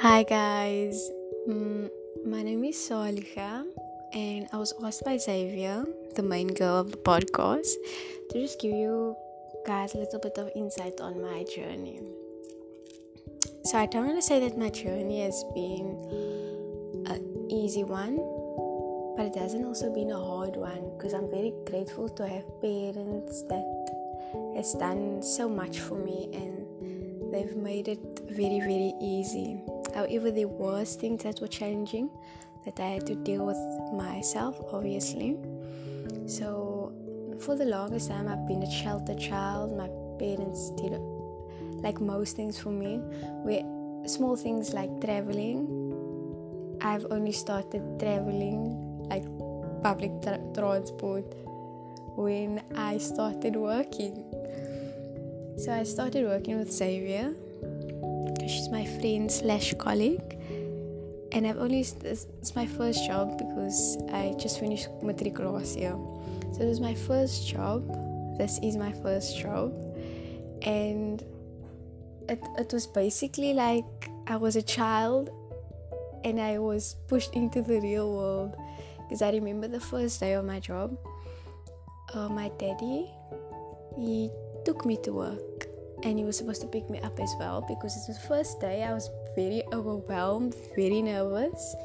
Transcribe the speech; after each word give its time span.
Hi 0.00 0.22
guys, 0.22 1.10
mm, 1.46 1.90
my 2.24 2.40
name 2.40 2.64
is 2.64 2.76
Saaliegah, 2.76 3.68
and 4.14 4.48
I 4.50 4.56
was 4.56 4.72
asked 4.82 5.04
by 5.04 5.18
Xavier, 5.18 5.84
the 6.16 6.22
main 6.22 6.48
girl 6.48 6.80
of 6.80 6.90
the 6.90 6.96
podcast, 6.96 7.68
to 8.30 8.40
just 8.40 8.58
give 8.58 8.72
you 8.72 9.14
guys 9.66 9.92
a 9.92 9.98
little 9.98 10.18
bit 10.18 10.38
of 10.38 10.48
insight 10.56 11.02
on 11.02 11.20
my 11.20 11.44
journey. 11.44 12.00
So 13.64 13.76
I 13.76 13.84
don't 13.84 14.06
want 14.06 14.16
to 14.16 14.22
say 14.22 14.40
that 14.40 14.56
my 14.56 14.70
journey 14.70 15.20
has 15.20 15.44
been 15.52 17.04
an 17.04 17.20
easy 17.50 17.84
one, 17.84 18.16
but 19.18 19.26
it 19.26 19.36
hasn't 19.36 19.66
also 19.66 19.92
been 19.92 20.12
a 20.12 20.18
hard 20.18 20.56
one 20.56 20.96
because 20.96 21.12
I'm 21.12 21.28
very 21.28 21.52
grateful 21.66 22.08
to 22.08 22.26
have 22.26 22.48
parents 22.62 23.42
that 23.52 23.68
has 24.56 24.72
done 24.80 25.22
so 25.22 25.46
much 25.46 25.78
for 25.78 25.98
me 25.98 26.30
and 26.32 27.32
they've 27.32 27.54
made 27.54 27.86
it 27.86 28.00
very 28.30 28.60
very 28.60 28.94
easy 28.98 29.60
However, 29.94 30.30
there 30.30 30.48
was 30.48 30.94
things 30.94 31.22
that 31.24 31.40
were 31.40 31.48
challenging 31.48 32.10
that 32.64 32.78
I 32.78 32.88
had 32.88 33.06
to 33.06 33.14
deal 33.14 33.46
with 33.46 33.58
myself, 33.92 34.60
obviously. 34.72 35.36
So 36.26 36.92
for 37.40 37.56
the 37.56 37.64
longest 37.64 38.08
time, 38.08 38.28
I've 38.28 38.46
been 38.46 38.62
a 38.62 38.70
sheltered 38.70 39.18
child. 39.18 39.76
My 39.76 39.88
parents 40.18 40.70
did 40.70 40.92
like 41.82 42.00
most 42.00 42.36
things 42.36 42.58
for 42.58 42.70
me. 42.70 42.98
Where 43.42 43.62
small 44.06 44.36
things 44.36 44.72
like 44.72 45.00
traveling, 45.00 46.78
I've 46.82 47.06
only 47.10 47.32
started 47.32 47.98
traveling 47.98 49.08
like 49.08 49.24
public 49.82 50.22
tra- 50.22 50.40
transport 50.54 51.24
when 52.16 52.62
I 52.76 52.98
started 52.98 53.56
working. 53.56 54.24
So 55.56 55.72
I 55.72 55.82
started 55.82 56.24
working 56.24 56.58
with 56.58 56.72
Xavier 56.72 57.34
she's 58.50 58.68
my 58.68 58.84
friend 58.84 59.30
slash 59.30 59.74
colleague 59.74 60.40
and 61.32 61.46
I've 61.46 61.58
only 61.58 61.80
it's 61.80 62.56
my 62.56 62.66
first 62.66 63.06
job 63.06 63.38
because 63.38 63.96
I 64.12 64.34
just 64.38 64.58
finished 64.58 64.88
matric 65.02 65.38
last 65.38 65.78
year. 65.78 65.96
So 66.52 66.62
it 66.62 66.66
was 66.66 66.80
my 66.80 66.94
first 66.94 67.46
job. 67.46 67.86
This 68.36 68.58
is 68.62 68.76
my 68.76 68.92
first 68.92 69.38
job, 69.38 69.72
and 70.62 71.22
it 72.28 72.40
it 72.58 72.72
was 72.72 72.86
basically 72.86 73.54
like 73.54 74.10
I 74.26 74.36
was 74.36 74.56
a 74.56 74.62
child, 74.62 75.30
and 76.24 76.40
I 76.40 76.58
was 76.58 76.96
pushed 77.06 77.34
into 77.34 77.62
the 77.62 77.80
real 77.80 78.12
world. 78.12 78.56
Because 78.98 79.22
I 79.22 79.30
remember 79.30 79.68
the 79.68 79.80
first 79.80 80.20
day 80.20 80.34
of 80.34 80.44
my 80.44 80.60
job, 80.60 80.96
uh, 82.14 82.28
my 82.28 82.50
daddy 82.58 83.10
he 83.98 84.30
took 84.64 84.86
me 84.86 84.96
to 85.02 85.12
work 85.12 85.49
and 86.02 86.18
he 86.18 86.24
was 86.24 86.36
supposed 86.36 86.60
to 86.62 86.66
pick 86.66 86.88
me 86.88 86.98
up 87.00 87.18
as 87.20 87.34
well 87.38 87.64
because 87.68 87.96
it 87.96 88.08
was 88.08 88.18
the 88.18 88.28
first 88.28 88.60
day 88.60 88.82
I 88.84 88.92
was 88.92 89.10
very 89.36 89.62
overwhelmed, 89.72 90.54
very 90.74 91.02
nervous. 91.02 91.76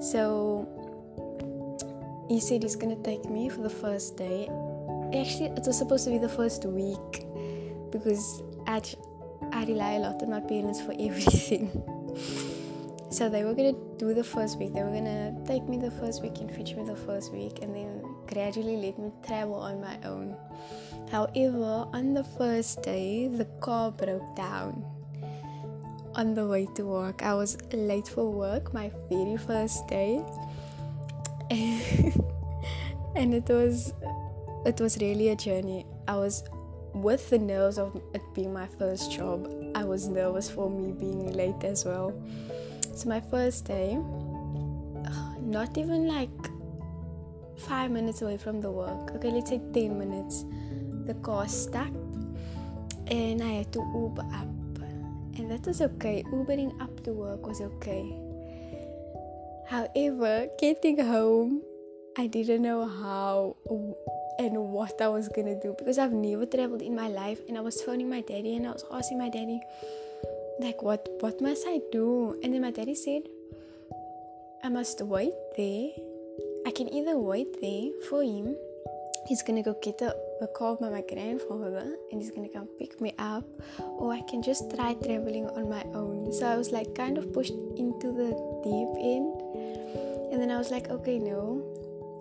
So 0.00 0.68
he 2.28 2.40
said 2.40 2.62
he's 2.62 2.76
gonna 2.76 3.02
take 3.02 3.24
me 3.28 3.48
for 3.48 3.62
the 3.62 3.70
first 3.70 4.16
day. 4.16 4.48
Actually, 5.12 5.50
it 5.56 5.66
was 5.66 5.76
supposed 5.76 6.04
to 6.04 6.10
be 6.10 6.18
the 6.18 6.28
first 6.28 6.64
week 6.64 7.26
because 7.90 8.42
I, 8.66 8.80
I 9.52 9.64
rely 9.64 9.92
a 9.94 9.98
lot 9.98 10.22
on 10.22 10.30
my 10.30 10.40
parents 10.40 10.80
for 10.80 10.92
everything. 10.98 11.70
so 13.10 13.28
they 13.28 13.42
were 13.42 13.54
gonna 13.54 13.74
do 13.98 14.14
the 14.14 14.24
first 14.24 14.58
week. 14.58 14.72
They 14.72 14.82
were 14.82 14.94
gonna 14.94 15.34
take 15.46 15.68
me 15.68 15.78
the 15.78 15.90
first 15.90 16.22
week 16.22 16.38
and 16.38 16.50
fetch 16.50 16.74
me 16.74 16.84
the 16.84 16.96
first 16.96 17.32
week, 17.32 17.58
and 17.62 17.74
then 17.74 18.02
gradually 18.26 18.76
let 18.76 18.98
me 18.98 19.10
travel 19.26 19.56
on 19.56 19.80
my 19.80 19.98
own. 20.04 20.36
However, 21.10 21.88
on 21.92 22.14
the 22.14 22.22
first 22.22 22.82
day, 22.82 23.26
the 23.26 23.44
car 23.60 23.90
broke 23.90 24.36
down. 24.36 24.84
On 26.14 26.34
the 26.34 26.46
way 26.46 26.66
to 26.76 26.84
work, 26.84 27.22
I 27.22 27.34
was 27.34 27.58
late 27.72 28.06
for 28.06 28.30
work, 28.30 28.72
my 28.72 28.92
very 29.08 29.36
first 29.36 29.86
day, 29.88 30.24
and 31.50 33.34
it 33.34 33.48
was 33.48 33.92
it 34.66 34.80
was 34.80 34.98
really 34.98 35.28
a 35.28 35.36
journey. 35.36 35.84
I 36.06 36.16
was 36.16 36.44
with 36.94 37.30
the 37.30 37.38
nerves 37.38 37.78
of 37.78 38.00
it 38.14 38.22
being 38.34 38.52
my 38.52 38.66
first 38.66 39.10
job. 39.10 39.48
I 39.74 39.84
was 39.84 40.08
nervous 40.08 40.48
for 40.50 40.70
me 40.70 40.92
being 40.92 41.32
late 41.32 41.64
as 41.64 41.84
well. 41.84 42.12
So 42.94 43.08
my 43.08 43.20
first 43.20 43.64
day, 43.64 43.94
not 45.40 45.76
even 45.76 46.06
like 46.06 46.30
five 47.56 47.90
minutes 47.90 48.22
away 48.22 48.36
from 48.36 48.60
the 48.60 48.70
work. 48.70 49.10
Okay, 49.16 49.30
let's 49.30 49.50
say 49.50 49.60
ten 49.72 49.98
minutes 49.98 50.44
the 51.06 51.14
car 51.14 51.48
stuck 51.48 51.90
and 53.06 53.42
I 53.42 53.64
had 53.64 53.72
to 53.72 53.80
Uber 53.80 54.22
up. 54.34 54.48
And 55.36 55.50
that 55.50 55.66
was 55.66 55.80
okay. 55.80 56.22
Ubering 56.32 56.80
up 56.80 57.02
to 57.04 57.12
work 57.12 57.46
was 57.46 57.60
okay. 57.60 58.04
However, 59.68 60.48
getting 60.58 60.98
home, 60.98 61.62
I 62.18 62.26
didn't 62.26 62.62
know 62.62 62.86
how 62.86 63.56
and 64.38 64.56
what 64.56 65.00
I 65.00 65.08
was 65.08 65.28
gonna 65.28 65.58
do 65.60 65.74
because 65.78 65.98
I've 65.98 66.12
never 66.12 66.44
traveled 66.44 66.82
in 66.82 66.94
my 66.94 67.08
life 67.08 67.38
and 67.48 67.56
I 67.56 67.60
was 67.60 67.80
phoning 67.80 68.10
my 68.10 68.20
daddy 68.20 68.56
and 68.56 68.66
I 68.66 68.72
was 68.72 68.84
asking 68.90 69.18
my 69.18 69.28
daddy 69.28 69.60
like 70.60 70.82
what 70.82 71.08
what 71.20 71.40
must 71.40 71.64
I 71.66 71.80
do? 71.92 72.38
And 72.42 72.52
then 72.52 72.62
my 72.62 72.72
daddy 72.72 72.94
said 72.94 73.22
I 74.64 74.68
must 74.68 75.00
wait 75.02 75.32
there. 75.56 75.90
I 76.66 76.70
can 76.72 76.92
either 76.92 77.16
wait 77.16 77.60
there 77.60 77.90
for 78.08 78.22
him 78.22 78.56
he's 79.26 79.42
gonna 79.42 79.62
go 79.62 79.76
get 79.82 80.00
a, 80.02 80.14
a 80.40 80.46
call 80.46 80.76
by 80.76 80.88
my 80.88 81.02
grandfather 81.02 81.96
and 82.10 82.20
he's 82.20 82.30
gonna 82.30 82.48
come 82.48 82.66
pick 82.78 83.00
me 83.00 83.12
up 83.18 83.44
or 83.78 84.12
i 84.12 84.22
can 84.22 84.42
just 84.42 84.74
try 84.74 84.94
traveling 84.94 85.46
on 85.48 85.68
my 85.68 85.82
own. 85.94 86.32
So 86.32 86.46
i 86.46 86.56
was 86.56 86.70
like 86.70 86.94
kind 86.94 87.18
of 87.18 87.32
pushed 87.32 87.52
into 87.76 88.12
the 88.12 88.30
deep 88.64 88.92
end 89.14 90.32
and 90.32 90.40
then 90.40 90.50
i 90.50 90.56
was 90.56 90.70
like 90.70 90.88
okay 90.88 91.18
no 91.18 91.62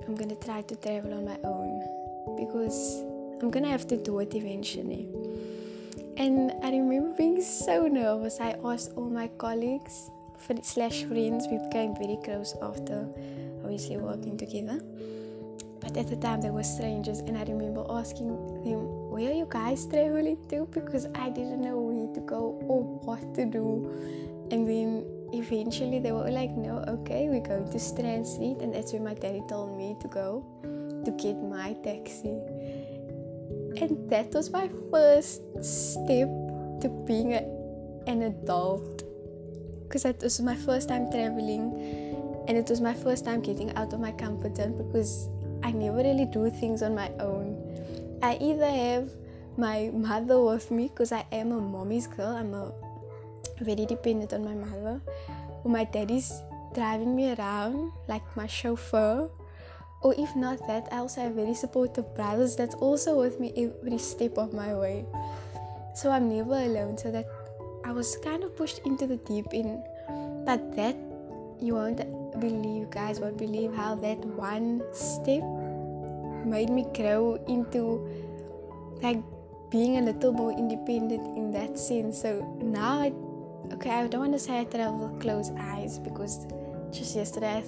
i'm 0.06 0.16
gonna 0.16 0.36
try 0.36 0.62
to 0.62 0.76
travel 0.76 1.14
on 1.14 1.24
my 1.26 1.38
own 1.44 2.36
because 2.36 3.02
i'm 3.42 3.50
gonna 3.50 3.70
have 3.70 3.88
to 3.88 3.98
do 3.98 4.20
it 4.20 4.36
eventually. 4.36 5.08
And 6.18 6.52
i 6.62 6.72
remember 6.72 7.16
being 7.16 7.42
so 7.42 7.88
nervous. 7.88 8.42
I 8.42 8.58
asked 8.66 8.92
all 8.98 9.10
my 9.10 9.30
colleagues 9.38 10.12
slash 10.64 11.04
friends. 11.04 11.48
We 11.50 11.58
became 11.60 11.96
very 11.96 12.18
close 12.26 12.56
after 12.62 13.08
obviously 13.64 13.98
working 13.98 14.38
together 14.38 14.82
but 15.82 15.96
at 15.98 16.08
the 16.08 16.16
time 16.16 16.42
they 16.42 16.50
were 16.50 16.64
strangers 16.64 17.20
and 17.20 17.38
I 17.38 17.44
remember 17.44 17.86
asking 17.90 18.28
them, 18.64 19.10
Where 19.12 19.30
are 19.30 19.34
you 19.34 19.48
guys 19.50 19.86
traveling 19.86 20.38
to? 20.50 20.68
Because 20.72 21.08
I 21.16 21.30
didn't 21.30 21.62
know 21.62 21.80
where 21.80 22.14
to 22.14 22.20
go 22.22 22.60
or 22.68 22.84
what 23.06 23.34
to 23.36 23.46
do. 23.46 23.90
And 24.52 24.68
then 24.68 25.06
eventually 25.34 26.00
they 26.00 26.12
were 26.12 26.30
like, 26.30 26.52
No, 26.52 26.84
okay, 26.88 27.30
we're 27.30 27.42
going 27.42 27.72
to 27.72 27.80
Strand 27.80 28.28
Street 28.28 28.58
and 28.62 28.74
that's 28.74 28.94
where 28.94 29.02
my 29.02 29.14
daddy 29.14 29.42
told 29.48 29.78
me 29.78 29.96
to 30.02 30.08
go 30.08 30.46
to 31.06 31.12
get 31.12 31.36
my 31.42 31.74
taxi. 31.84 32.38
And 33.82 34.10
that 34.10 34.34
was 34.34 34.50
my 34.50 34.70
first 34.92 35.42
step 35.64 36.28
to 36.82 37.04
being 37.06 37.34
a, 37.34 37.44
an 38.08 38.24
adult. 38.24 39.04
Because 39.84 40.04
that 40.04 40.22
was 40.22 40.40
my 40.42 40.56
first 40.56 40.90
time 40.90 41.10
traveling 41.10 42.08
and 42.48 42.58
it 42.58 42.68
was 42.68 42.82
my 42.82 42.96
first 42.96 43.26
time 43.26 43.42
getting 43.42 43.72
out 43.76 43.94
of 43.94 44.00
my 44.00 44.12
comfort 44.12 44.58
zone 44.58 44.76
because 44.76 45.30
I 45.64 45.72
never 45.72 45.98
really 45.98 46.26
do 46.26 46.50
things 46.50 46.82
on 46.82 46.96
my 46.96 47.10
own. 47.20 47.58
I 48.22 48.38
either 48.42 48.70
have 48.70 49.12
my 49.58 49.92
mother 49.94 50.42
with 50.42 50.72
me 50.72 50.88
because 50.88 51.12
I 51.12 51.26
am 51.32 51.52
a 51.52 51.60
mommy's 51.60 52.08
girl. 52.08 52.36
I'm 52.36 52.54
a 52.54 52.72
very 53.62 53.86
dependent 53.86 54.34
on 54.34 54.44
my 54.44 54.54
mother. 54.54 55.02
Or 55.64 55.72
my 55.72 55.84
daddy's 55.84 56.32
driving 56.74 57.16
me 57.16 57.34
around 57.34 57.92
like 58.08 58.24
my 58.36 58.48
chauffeur. 58.48 59.30
Or 60.02 60.16
if 60.18 60.36
not 60.36 60.66
that, 60.68 60.88
I 60.92 60.98
also 60.98 61.22
have 61.22 61.34
very 61.34 61.54
supportive 61.54 62.16
brothers 62.16 62.56
that's 62.56 62.76
also 62.76 63.20
with 63.20 63.40
me 63.40 63.52
every 63.58 63.98
step 63.98 64.38
of 64.38 64.54
my 64.54 64.74
way. 64.74 65.06
So 65.94 66.10
I'm 66.10 66.30
never 66.30 66.56
alone. 66.56 66.98
So 66.98 67.12
that 67.12 67.28
I 67.84 67.92
was 67.92 68.16
kind 68.24 68.44
of 68.44 68.56
pushed 68.56 68.80
into 68.86 69.08
the 69.08 69.18
deep 69.18 69.48
end. 69.52 69.84
But 70.46 70.76
that 70.78 70.96
you 71.62 71.76
won't 71.76 72.00
believe, 72.40 72.90
guys, 72.90 73.20
won't 73.20 73.38
believe 73.38 73.74
how 73.74 73.96
that 73.96 74.18
one 74.26 74.82
step 74.94 75.44
made 76.46 76.70
me 76.70 76.86
grow 76.96 77.36
into 77.48 78.08
like 79.02 79.22
being 79.70 79.98
a 79.98 80.02
little 80.02 80.34
more 80.34 80.52
independent 80.52 81.38
in 81.38 81.52
that 81.52 81.78
sense. 81.78 82.22
So 82.22 82.42
now, 82.62 83.02
I, 83.02 83.14
okay, 83.74 83.92
I 83.92 84.08
don't 84.08 84.22
want 84.22 84.34
to 84.34 84.40
say 84.40 84.60
I 84.60 84.64
travel 84.64 85.08
with 85.08 85.22
closed 85.22 85.54
eyes 85.58 86.00
because 86.00 86.48
just 86.92 87.16
yesterday, 87.16 87.64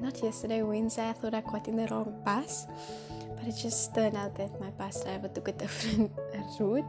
not 0.00 0.22
yesterday, 0.22 0.62
Wednesday, 0.62 1.08
I 1.08 1.12
thought 1.12 1.34
I 1.34 1.40
got 1.40 1.66
in 1.66 1.76
the 1.76 1.86
wrong 1.88 2.14
bus, 2.24 2.66
but 3.36 3.48
it 3.48 3.56
just 3.56 3.94
turned 3.94 4.16
out 4.16 4.36
that 4.36 4.60
my 4.60 4.70
bus 4.70 5.02
driver 5.02 5.28
took 5.28 5.48
a 5.48 5.52
different 5.64 6.12
route. 6.60 6.84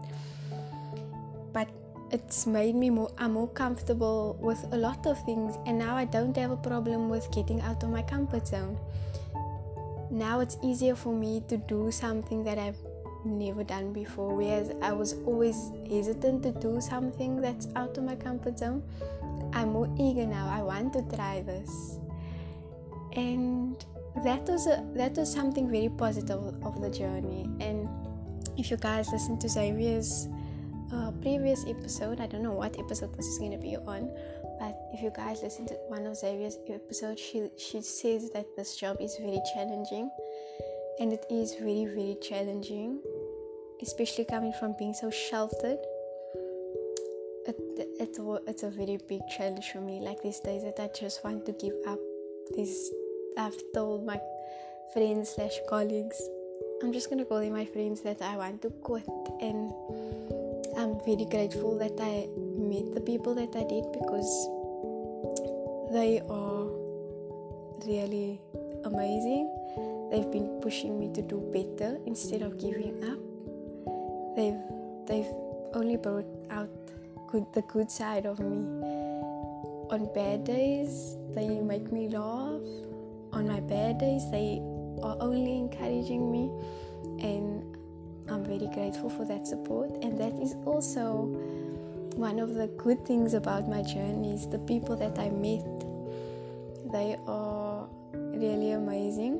But 1.54 1.70
it's 2.12 2.46
made 2.46 2.76
me 2.76 2.90
more 2.90 3.12
I'm 3.18 3.34
more 3.34 3.48
comfortable 3.48 4.38
with 4.40 4.64
a 4.72 4.78
lot 4.78 5.06
of 5.06 5.24
things 5.26 5.58
and 5.66 5.78
now 5.80 5.96
I 5.96 6.06
don't 6.06 6.36
have 6.38 6.52
a 6.52 6.58
problem 6.58 7.10
with 7.10 7.32
getting 7.32 7.62
out 7.62 7.84
of 7.84 7.90
my 7.90 8.02
comfort 8.02 8.48
zone. 8.48 8.78
Now 10.12 10.40
it's 10.40 10.58
easier 10.64 10.96
for 10.96 11.14
me 11.14 11.44
to 11.48 11.58
do 11.58 11.92
something 11.92 12.44
that 12.44 12.58
I've 12.58 12.78
never 13.26 13.64
done 13.64 13.92
before 13.92 14.36
whereas 14.36 14.72
I 14.82 14.94
was 14.94 15.14
always 15.26 15.72
hesitant 15.90 16.44
to 16.44 16.52
do 16.52 16.80
something 16.80 17.42
that's 17.42 17.68
out 17.76 17.98
of 17.98 18.04
my 18.04 18.16
comfort 18.16 18.60
zone. 18.60 18.84
I'm 19.54 19.74
more 19.74 19.90
eager 20.00 20.26
now. 20.26 20.48
I 20.50 20.62
want 20.62 20.94
to 20.94 21.16
try 21.16 21.42
this. 21.42 22.00
And 23.14 23.84
that 24.24 24.44
was 24.44 24.68
a 24.68 24.86
that 24.96 25.18
was 25.18 25.32
something 25.32 25.70
very 25.70 25.90
positive 25.90 26.40
of 26.64 26.82
the 26.82 26.90
journey. 26.90 27.50
And 27.60 27.90
if 28.58 28.70
you 28.72 28.78
guys 28.78 29.10
listen 29.12 29.38
to 29.40 29.50
Xavier's 29.50 30.28
previous 31.26 31.66
episode, 31.66 32.22
I 32.22 32.28
don't 32.28 32.44
know 32.44 32.54
what 32.54 32.78
episode 32.78 33.12
this 33.18 33.26
is 33.26 33.40
gonna 33.40 33.58
be 33.58 33.76
on, 33.76 34.14
but 34.60 34.78
if 34.94 35.02
you 35.02 35.10
guys 35.10 35.42
listen 35.42 35.66
to 35.66 35.74
one 35.88 36.06
of 36.06 36.16
Xavier's 36.16 36.60
episodes, 36.70 37.20
she 37.20 37.50
she 37.58 37.82
says 37.82 38.30
that 38.36 38.46
this 38.56 38.78
job 38.78 38.98
is 39.02 39.18
very 39.18 39.42
challenging, 39.52 40.12
and 41.00 41.12
it 41.12 41.26
is 41.32 41.56
very 41.56 41.86
very 41.86 42.16
challenging, 42.22 43.02
especially 43.82 44.26
coming 44.26 44.54
from 44.60 44.76
being 44.78 44.94
so 44.94 45.10
sheltered. 45.10 45.82
It, 47.50 47.58
it, 48.00 48.20
it's 48.46 48.62
a 48.62 48.70
very 48.70 49.00
big 49.10 49.22
challenge 49.36 49.72
for 49.72 49.82
me. 49.82 50.02
Like 50.02 50.22
these 50.22 50.40
days 50.42 50.62
that 50.62 50.80
I 50.80 50.90
just 50.94 51.24
want 51.24 51.48
to 51.48 51.54
give 51.54 51.74
up. 51.88 52.00
This 52.56 52.94
I've 53.36 53.58
told 53.74 54.06
my 54.06 54.22
friends 54.94 55.34
slash 55.34 55.58
colleagues. 55.68 56.22
I'm 56.84 56.94
just 56.94 57.10
gonna 57.10 57.26
call 57.26 57.40
them 57.40 57.54
my 57.54 57.66
friends 57.66 58.02
that 58.02 58.22
I 58.22 58.38
want 58.38 58.62
to 58.62 58.70
quit 58.70 59.10
and 59.42 59.74
I'm 60.86 61.00
very 61.00 61.26
grateful 61.26 61.80
that 61.80 61.98
I 62.00 62.30
met 62.38 62.94
the 62.94 63.02
people 63.02 63.34
that 63.34 63.56
I 63.56 63.64
did 63.64 63.92
because 63.92 64.30
they 65.92 66.22
are 66.30 66.70
really 67.88 68.40
amazing. 68.84 69.50
They've 70.12 70.30
been 70.30 70.62
pushing 70.62 71.00
me 71.00 71.12
to 71.14 71.24
do 71.24 71.42
better 71.50 71.98
instead 72.06 72.44
of 72.44 72.60
giving 72.60 73.02
up. 73.02 73.18
They've 74.38 74.62
they've 75.08 75.34
only 75.74 75.98
brought 75.98 76.30
out 76.52 76.70
good 77.32 77.48
the 77.56 77.64
good 77.64 77.90
side 77.90 78.28
of 78.28 78.38
me. 78.40 78.62
On 79.90 80.08
bad 80.14 80.44
days, 80.44 81.18
they 81.34 81.62
make 81.62 81.92
me 81.92 82.10
laugh. 82.10 82.62
On 83.34 83.48
my 83.48 83.60
bad 83.60 83.98
days, 83.98 84.30
they 84.30 84.62
are 85.02 85.18
only 85.20 85.58
encouraging 85.58 86.32
me 86.32 86.46
and 87.26 87.75
I'm 88.30 88.44
very 88.44 88.68
grateful 88.74 89.10
for 89.10 89.26
that 89.26 89.46
support, 89.46 89.92
and 90.02 90.18
that 90.20 90.34
is 90.42 90.56
also 90.66 91.30
one 92.16 92.40
of 92.40 92.56
the 92.56 92.68
good 92.78 93.06
things 93.06 93.34
about 93.34 93.68
my 93.68 93.82
journey 93.82 94.34
is 94.34 94.48
the 94.48 94.60
people 94.60 94.96
that 94.96 95.20
I 95.20 95.30
met. 95.30 95.66
They 96.92 97.18
are 97.28 97.88
really 98.14 98.72
amazing, 98.72 99.40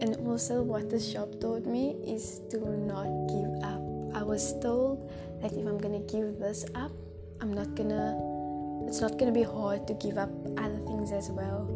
and 0.00 0.16
also 0.26 0.62
what 0.62 0.88
the 0.88 1.00
shop 1.00 1.28
taught 1.40 1.66
me 1.66 1.96
is 2.06 2.40
to 2.50 2.58
not 2.58 3.10
give 3.28 3.52
up. 3.62 3.82
I 4.14 4.22
was 4.22 4.54
told 4.60 5.10
that 5.42 5.52
if 5.52 5.66
I'm 5.66 5.78
gonna 5.78 6.06
give 6.06 6.38
this 6.38 6.64
up, 6.74 6.92
I'm 7.40 7.52
not 7.52 7.74
gonna. 7.74 8.16
It's 8.86 9.00
not 9.00 9.18
gonna 9.18 9.32
be 9.32 9.42
hard 9.42 9.86
to 9.88 9.94
give 9.94 10.16
up 10.16 10.30
other 10.56 10.80
things 10.86 11.12
as 11.12 11.30
well. 11.30 11.68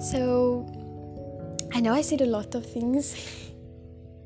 So 0.00 0.66
I 1.72 1.80
know 1.80 1.92
I 1.92 2.02
said 2.02 2.20
a 2.20 2.26
lot 2.26 2.54
of 2.54 2.64
things. 2.64 3.16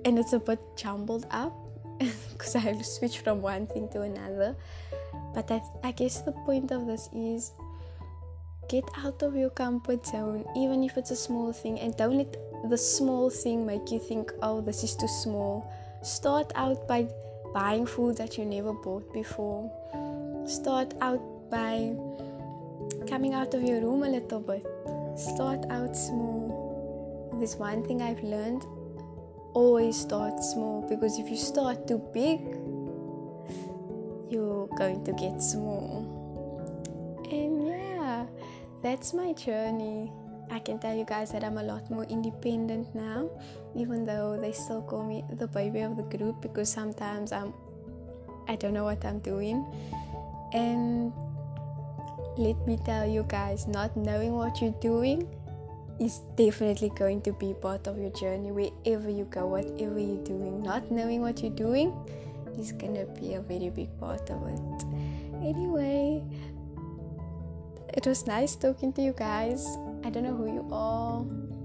and 0.05 0.19
it's 0.19 0.33
a 0.33 0.39
bit 0.39 0.61
jumbled 0.77 1.27
up 1.31 1.53
because 2.33 2.57
I 2.57 2.61
have 2.61 2.79
to 2.79 2.85
switch 2.85 3.19
from 3.19 3.43
one 3.43 3.67
thing 3.67 3.89
to 3.91 4.03
another. 4.03 4.57
But 5.35 5.51
I, 5.51 5.63
I 5.85 5.93
guess 5.93 6.23
the 6.23 6.33
point 6.33 6.71
of 6.71 6.87
this 6.87 7.09
is 7.13 7.53
get 8.69 8.85
out 8.97 9.23
of 9.23 9.37
your 9.37 9.51
comfort 9.51 10.07
zone, 10.07 10.45
even 10.57 10.85
if 10.85 10.97
it's 10.97 11.11
a 11.11 11.17
small 11.17 11.53
thing, 11.53 11.79
and 11.81 11.97
don't 11.97 12.17
let 12.17 12.37
the 12.69 12.79
small 12.79 13.31
thing 13.31 13.67
make 13.67 13.91
you 13.91 13.99
think, 13.99 14.33
oh, 14.43 14.61
this 14.61 14.85
is 14.85 14.95
too 14.95 15.09
small. 15.09 15.71
Start 16.03 16.53
out 16.55 16.87
by 16.87 17.09
buying 17.53 17.87
food 17.87 18.17
that 18.17 18.39
you 18.39 18.45
never 18.45 18.73
bought 18.73 19.13
before. 19.13 19.71
Start 20.47 20.95
out 21.01 21.21
by 21.51 21.95
coming 23.09 23.35
out 23.35 23.55
of 23.55 23.63
your 23.63 23.81
room 23.81 24.03
a 24.05 24.09
little 24.09 24.41
bit. 24.41 24.67
Start 25.19 25.67
out 25.71 25.97
small. 25.97 27.37
This 27.41 27.57
one 27.57 27.83
thing 27.85 28.03
I've 28.03 28.23
learned 28.23 28.65
always 29.55 29.99
start 29.99 30.43
small 30.43 30.87
because 30.89 31.19
if 31.19 31.29
you 31.29 31.37
start 31.37 31.87
too 31.87 31.99
big, 32.13 32.41
you're 34.31 34.69
going 34.79 35.05
to 35.05 35.13
get 35.13 35.43
small. 35.43 36.07
And 37.31 37.67
yeah, 37.67 38.27
that's 38.83 39.13
my 39.13 39.33
journey. 39.33 40.13
I 40.51 40.59
can 40.59 40.79
tell 40.79 40.95
you 40.95 41.05
guys 41.05 41.31
that 41.33 41.45
I'm 41.45 41.59
a 41.59 41.63
lot 41.63 41.91
more 41.91 42.05
independent 42.05 42.93
now, 42.95 43.31
even 43.77 44.05
though 44.05 44.37
they 44.41 44.53
still 44.53 44.83
call 44.83 45.05
me 45.05 45.25
the 45.39 45.47
baby 45.47 45.81
of 45.81 45.97
the 45.97 46.03
group 46.03 46.43
because 46.43 46.71
sometimes 46.71 47.31
I'm 47.33 47.55
I 48.49 48.57
don't 48.57 48.75
know 48.75 48.85
what 48.85 49.05
I'm 49.05 49.21
doing. 49.21 49.65
And 50.53 51.13
let 52.37 52.59
me 52.67 52.79
tell 52.85 53.07
you 53.07 53.25
guys, 53.29 53.69
not 53.69 53.97
knowing 53.97 54.33
what 54.33 54.61
you're 54.61 54.75
doing 54.81 55.29
is 56.01 56.21
definitely 56.35 56.91
going 56.97 57.21
to 57.23 57.33
be 57.33 57.55
part 57.55 57.87
of 57.87 57.99
your 57.99 58.11
journey 58.11 58.51
wherever 58.51 59.11
you 59.11 59.25
go, 59.25 59.47
whatever 59.47 59.99
you're 59.99 60.25
doing. 60.25 60.63
Not 60.63 60.91
knowing 60.91 61.21
what 61.21 61.43
you're 61.43 61.55
doing 61.55 61.93
is 62.59 62.73
gonna 62.73 63.07
be 63.07 63.35
a 63.35 63.41
very 63.41 63.71
big 63.71 63.89
part 64.01 64.29
of 64.31 64.41
it. 64.49 64.85
Anyway, 65.45 66.25
it 67.95 68.07
was 68.07 68.27
nice 68.27 68.57
talking 68.57 68.93
to 68.95 69.03
you 69.03 69.13
guys. 69.13 69.67
I 70.05 70.11
don't 70.11 70.25
know 70.25 70.35
who 70.35 70.47
you 70.53 70.69
are. 70.73 71.25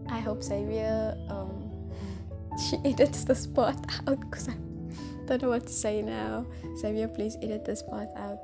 I 0.10 0.20
hope 0.20 0.44
Xavier 0.44 1.16
um, 1.30 1.92
she 2.70 2.78
edits 2.86 3.24
this 3.24 3.48
part 3.48 3.78
out 4.08 4.20
because 4.20 4.50
I 4.50 4.56
don't 5.26 5.42
know 5.42 5.50
what 5.50 5.68
to 5.68 5.74
say 5.74 6.02
now. 6.02 6.46
Xavier, 6.78 7.08
please 7.08 7.38
edit 7.42 7.66
this 7.66 7.82
part 7.84 8.10
out. 8.16 8.40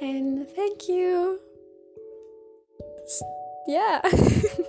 And 0.00 0.46
thank 0.48 0.88
you 0.88 1.40
yeah 3.66 4.00